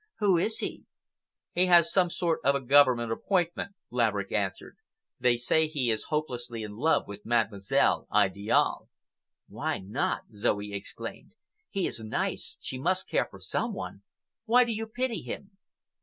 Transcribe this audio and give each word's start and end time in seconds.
"Who 0.17 0.35
is 0.39 0.57
he?" 0.57 0.85
"He 1.53 1.67
has 1.67 1.93
some 1.93 2.09
sort 2.09 2.39
of 2.43 2.55
a 2.55 2.59
Government 2.65 3.11
appointment," 3.11 3.75
Laverick 3.91 4.31
answered. 4.31 4.77
"They 5.19 5.37
say 5.37 5.67
he 5.67 5.91
is 5.91 6.05
hopelessly 6.05 6.63
in 6.63 6.71
love 6.75 7.03
with 7.07 7.23
Mademoiselle 7.23 8.07
Idiale." 8.11 8.87
"Why 9.47 9.77
not?" 9.77 10.23
Zoe 10.33 10.73
exclaimed. 10.73 11.33
"He 11.69 11.85
is 11.85 11.99
nice. 11.99 12.57
She 12.61 12.79
must 12.79 13.07
care 13.07 13.27
for 13.29 13.39
some 13.39 13.75
one. 13.75 14.01
Why 14.45 14.63
do 14.63 14.71
you 14.73 14.87
pity 14.87 15.21
him?" 15.21 15.51